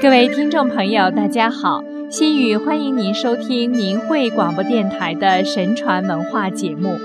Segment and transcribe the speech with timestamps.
[0.00, 1.82] 各位听众朋友，大家好！
[2.08, 6.96] 心语欢迎您收听明慧广播电台的神传文化节目。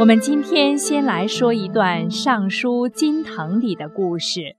[0.00, 4.56] 我们今天先来说一段《尚书金藤》里的故事。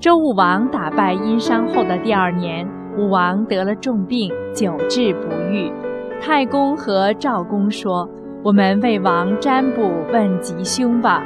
[0.00, 2.66] 周武王打败殷商后的第二年，
[2.96, 5.70] 武王得了重病，久治不愈。
[6.18, 8.08] 太公和赵公说
[8.42, 11.22] ：“我们为王占卜问吉凶吧。”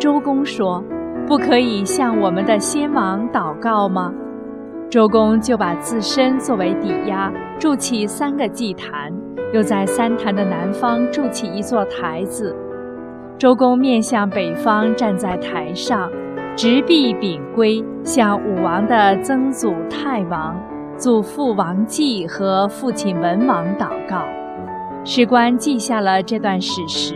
[0.00, 0.82] 周公说
[1.28, 4.14] ：“不可以向我们的先王祷告吗？”
[4.90, 9.12] 周公就把自身作为抵押，筑起三个祭坛，
[9.52, 12.56] 又在三坛的南方筑起一座台子。
[13.36, 16.10] 周公面向北方，站在台上，
[16.56, 20.58] 执璧秉圭，向武王的曾祖太王、
[20.96, 24.24] 祖父王继和父亲文王祷告。
[25.04, 27.14] 史官记下了这段史实。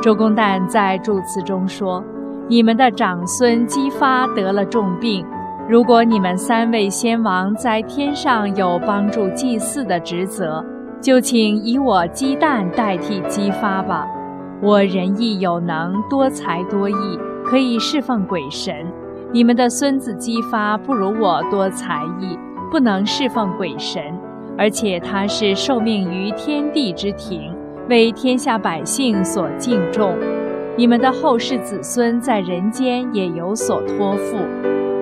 [0.00, 2.02] 周公旦在祝词中说
[2.48, 5.26] ：“你们的长孙姬发得了重病。”
[5.68, 10.62] 如果你们三位先王在天上有帮助祭祀的职责，
[11.00, 14.06] 就请以我鸡蛋代替姬发吧。
[14.60, 18.74] 我仁义有能，多才多艺，可以侍奉鬼神。
[19.32, 22.36] 你们的孙子姬发不如我多才艺，
[22.70, 24.02] 不能侍奉鬼神，
[24.58, 27.54] 而且他是受命于天地之庭，
[27.88, 30.14] 为天下百姓所敬重。
[30.76, 34.36] 你们的后世子孙在人间也有所托付。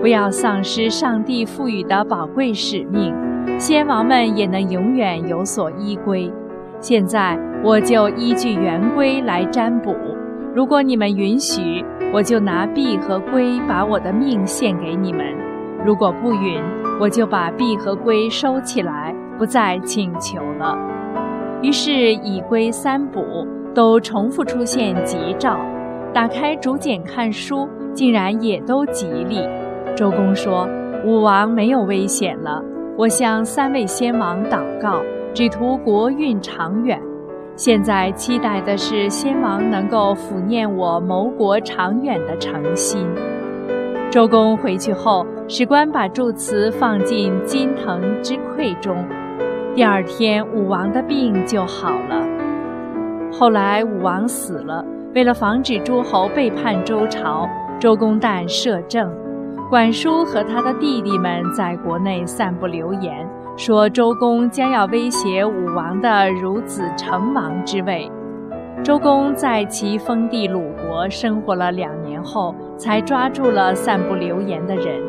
[0.00, 3.14] 不要丧失上帝赋予的宝贵使命，
[3.58, 6.32] 先王们也能永远有所依归。
[6.80, 9.94] 现在我就依据原规来占卜，
[10.54, 11.84] 如果你们允许，
[12.14, 15.22] 我就拿璧和圭把我的命献给你们；
[15.84, 16.62] 如果不允，
[16.98, 20.78] 我就把璧和圭收起来，不再请求了。
[21.60, 25.58] 于是以龟三卜都重复出现吉兆，
[26.14, 29.46] 打开竹简看书，竟然也都吉利。
[29.96, 30.66] 周公说
[31.04, 32.62] ：“武王没有危险了，
[32.96, 35.02] 我向三位先王祷告，
[35.34, 37.00] 只图国运长远。
[37.56, 43.06] 现在期待的是先王能够抚念我谋国长远的诚心。”
[44.10, 48.96] 周公回去后，史官把祝词放进金藤之柜中。
[49.74, 52.26] 第二天，武王的病就好了。
[53.32, 57.48] 后来武王死了，为了防止诸侯背叛周朝，
[57.78, 59.08] 周公旦摄政。
[59.70, 63.24] 管叔和他的弟弟们在国内散布流言，
[63.56, 68.10] 说周公将要威胁武王的孺子成王之位。
[68.82, 75.00] 周公在其封地鲁国生活了两年后，才抓住了散布流言的人。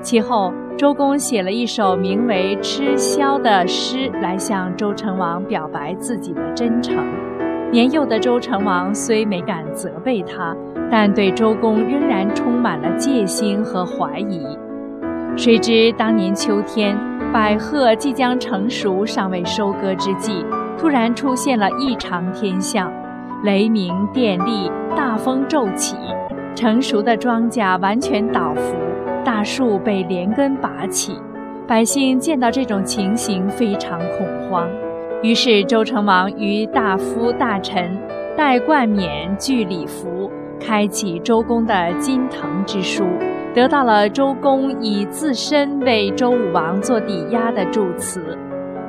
[0.00, 7.04] 其后，周公写了一首名为《吃枭》的诗，来向周成王表白自己的真诚。
[7.72, 10.56] 年幼的周成王虽没敢责备他。
[10.90, 14.46] 但对周公仍然充满了戒心和怀疑。
[15.36, 16.96] 谁知当年秋天，
[17.32, 20.44] 百合即将成熟、尚未收割之际，
[20.78, 22.92] 突然出现了异常天象：
[23.42, 25.96] 雷鸣电力，大风骤起，
[26.54, 28.76] 成熟的庄稼完全倒伏，
[29.24, 31.18] 大树被连根拔起。
[31.66, 34.68] 百姓见到这种情形，非常恐慌。
[35.22, 37.98] 于是周成王与大夫大臣
[38.36, 40.13] 戴冠冕具礼服。
[40.66, 43.04] 开启周公的金藤之书，
[43.52, 48.38] 得到了周公以自身为周武王做抵押的祝词。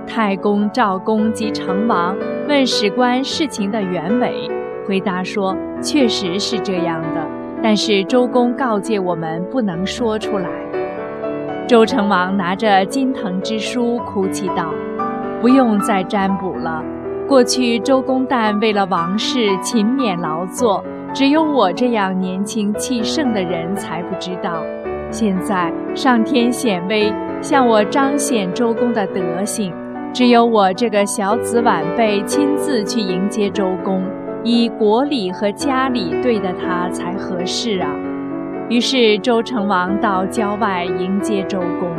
[0.08, 2.16] 太公、赵公及成王
[2.47, 4.50] 问史官事情的原委，
[4.88, 5.53] 回答说
[5.84, 7.28] ：“确实是这样的，
[7.62, 10.50] 但是周公告诫我们不能说出来。”
[11.68, 14.74] 周成王拿着金藤之书，哭泣道
[15.42, 16.81] ：“不用再占卜了。
[17.28, 20.81] 过去周公旦为了王室勤勉劳作。”
[21.16, 24.62] 只有我这样年轻气盛的人才不知道，
[25.09, 27.09] 现在上天显威，
[27.40, 29.74] 向我彰显周公的德行。
[30.14, 34.04] 只有我这个小子晚辈亲自去迎接周公，
[34.44, 37.89] 以国礼和家礼对待他才合适啊。
[38.68, 41.89] 于是周成王到郊外迎接周公。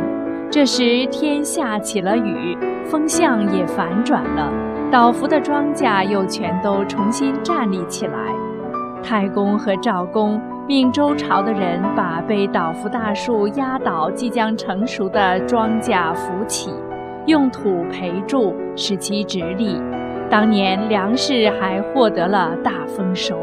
[0.51, 2.55] 这时天下起了雨，
[2.85, 4.53] 风向也反转了，
[4.91, 8.36] 倒伏的庄稼又全都重新站立起来。
[9.03, 16.71] 太公和赵公命周朝的人把被倒伏大树压倒、即将成熟的庄稼扶起，
[17.25, 19.81] 用土培筑，使其直立。
[20.29, 23.39] 当年粮食还获得了大丰收。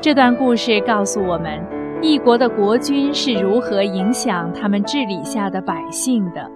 [0.00, 1.62] 这段故事告诉我们，
[2.00, 6.50] 一国的国君是如何影响他们治理下的百姓的。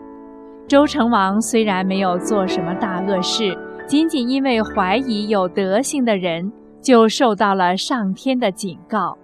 [0.67, 6.51] 周成王虽然没有做什么大恶事，仅仅因为怀疑有德行的人。
[6.87, 9.19] 就受到了上天的警告，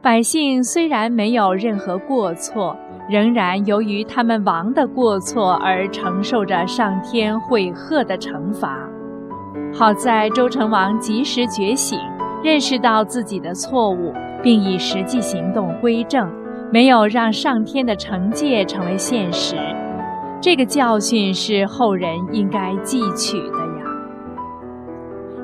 [0.00, 2.74] 百姓虽然没有任何过错，
[3.06, 8.88] 仍然由于他们王的过错而承受着上天悔贺的惩罚。
[9.74, 11.98] 好在周成王及时觉醒，
[12.42, 16.26] 认识到自己的错误，并以实际行动归正，
[16.72, 19.54] 没有让上天的惩戒成为现实。
[20.40, 23.61] 这个教训是后人应该汲取的。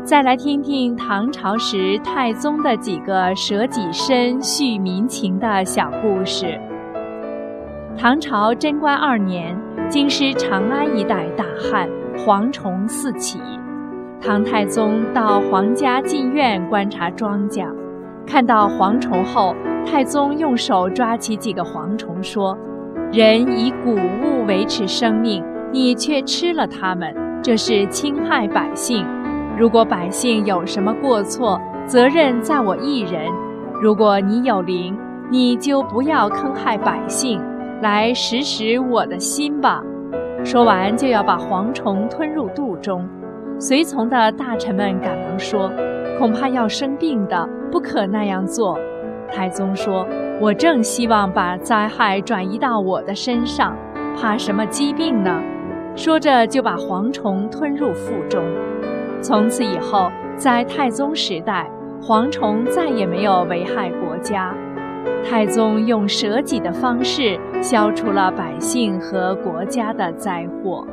[0.09, 6.59] 再来听听唐朝时太宗的几个舍己身续民情的小故事。
[7.95, 9.55] 唐朝贞观二年，
[9.91, 13.39] 京师长安一带大旱，蝗虫四起。
[14.19, 17.71] 唐太宗到皇家禁院观察庄稼，
[18.27, 19.55] 看到蝗虫后，
[19.85, 22.57] 太宗用手抓起几个蝗虫说。
[23.13, 29.05] 人以谷物维持生命，你却吃了它们，这是侵害百姓。
[29.59, 33.29] 如果百姓有什么过错，责任在我一人。
[33.83, 34.97] 如果你有灵，
[35.33, 37.43] 你就不要坑害百姓，
[37.83, 39.83] 来食食我的心吧。
[40.45, 43.05] 说完，就要把蝗虫吞入肚中。
[43.59, 45.69] 随从的大臣们赶忙说
[46.21, 48.79] ：“恐怕要生病的，不可那样做。”
[49.29, 50.07] 太宗说。
[50.41, 53.77] 我正希望把灾害转移到我的身上，
[54.17, 55.43] 怕什么疾病呢？
[55.97, 58.41] 说着就把蝗虫吞入腹中。
[59.21, 61.69] 从此以后，在太宗时代，
[62.01, 64.55] 蝗虫再也没有危害国家。
[65.29, 70.87] 太宗用舍己的方式消除了百姓和国家的灾祸。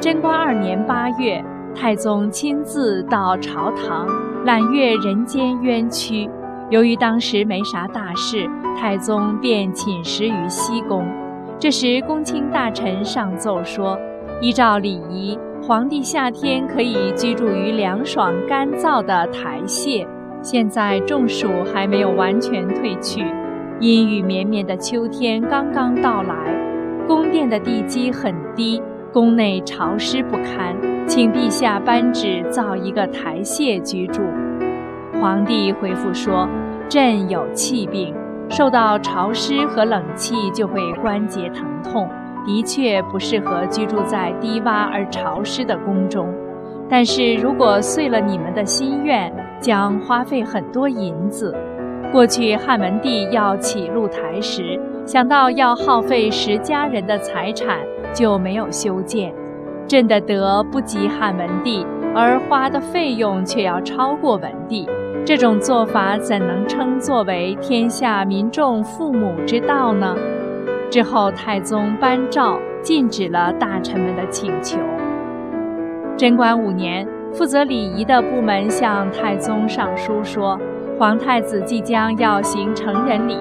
[0.00, 1.42] 贞观二年八月，
[1.74, 4.06] 太宗亲自到朝堂
[4.44, 6.28] 揽阅人间冤屈。
[6.70, 11.06] 由于当时没啥大事，太宗便寝食于西宫。
[11.58, 13.98] 这时，公卿大臣上奏说：
[14.40, 20.04] 依照礼仪，皇帝夏天可以居住于凉爽干燥的台榭。
[20.42, 23.24] 现在中暑还没有完全退去，
[23.78, 26.34] 阴雨绵绵的秋天刚刚到来，
[27.06, 28.82] 宫殿的地基很低，
[29.12, 30.74] 宫内潮湿不堪，
[31.06, 34.20] 请陛下颁旨造一个台榭居住。
[35.20, 36.48] 皇帝回复说。
[36.88, 38.14] 朕有气病，
[38.50, 42.06] 受到潮湿和冷气就会关节疼痛，
[42.46, 46.28] 的确不适合居住在低洼而潮湿的宫中。
[46.88, 51.56] 但是如果遂了你们的心愿，将花费很多银子。
[52.12, 57.78] 过去汉文帝要起露台时，想到要耗费十家人的财产，
[58.12, 59.32] 就没有修建。
[59.88, 64.86] 朕的德不及汉文帝，而花的费用却要超过文帝。
[65.24, 70.14] 这种做法怎能称作为天下民众父母之道呢？
[70.92, 74.78] 之后，太宗颁诏禁止了大臣们的请求。
[76.18, 80.60] 贞观五年，负责礼仪的部门向太宗上书说，
[80.98, 83.38] 皇太子即将要行成人礼，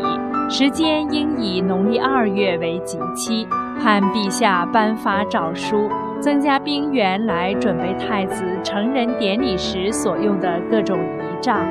[0.49, 3.45] 时间应以农历二月为吉期，
[3.83, 5.89] 盼陛下颁发诏书。
[6.21, 11.65] 增加兵员来准备太子成人典礼时所用的各种仪仗。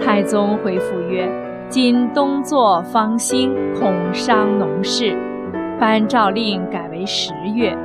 [0.00, 1.28] 太宗回复曰
[1.68, 5.18] ：“今冬作方兴，恐伤农事，
[5.80, 7.76] 颁诏令改为十月。”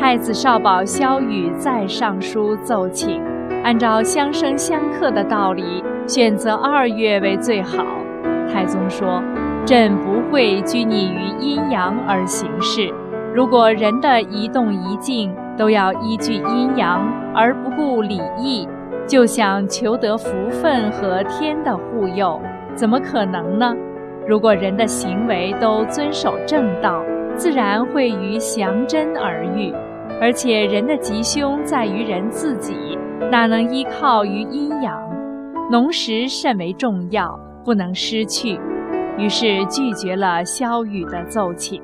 [0.00, 3.20] 太子少保萧雨再上书奏请，
[3.62, 7.84] 按照相生相克的道理，选择二月为最好。
[8.50, 9.22] 太宗说
[9.66, 12.90] ：“朕不会拘泥于阴阳而行事。”
[13.34, 18.66] 如果人的一动一静都要依据阴阳而不顾礼义，
[19.06, 22.40] 就想求得福分和天的护佑，
[22.74, 23.74] 怎么可能呢？
[24.26, 27.02] 如果人的行为都遵守正道，
[27.34, 29.72] 自然会与祥真而遇。
[30.20, 32.74] 而且人的吉凶在于人自己，
[33.30, 35.00] 哪能依靠于阴阳？
[35.70, 38.60] 农时甚为重要，不能失去。
[39.18, 41.80] 于是拒绝了萧雨的奏请。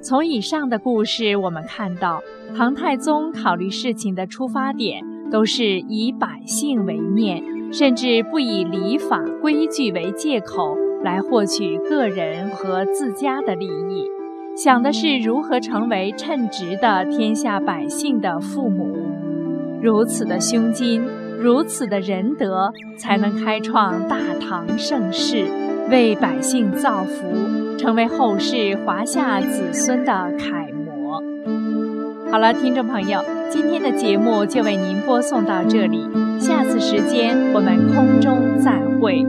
[0.00, 2.20] 从以上的故事，我们看到
[2.56, 14.04] 唐太宗考虑事情的出发点都是以百姓为念，甚至不以礼法规矩为借口来获取个人和自家的利益，
[14.56, 18.96] 想的是如何成为称职的天下百姓的父母。
[19.82, 21.02] 如此的胸襟，
[21.38, 25.46] 如此的仁德，才能开创大唐盛世，
[25.90, 27.24] 为百姓造福。
[27.78, 30.79] 成为后世华夏子孙的楷模。
[32.30, 36.08] 好了，听众朋友，今天的节目就为您播送到这里，
[36.38, 39.26] 下次时间我们空中再会。